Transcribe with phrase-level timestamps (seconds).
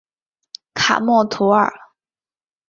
[0.73, 1.71] 卡默图尔。